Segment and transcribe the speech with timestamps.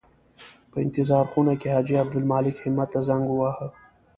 [0.71, 3.67] په انتظار خونه کې حاجي عبدالمالک همت ته زنګ وواهه.